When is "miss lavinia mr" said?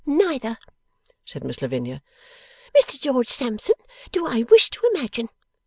1.43-2.99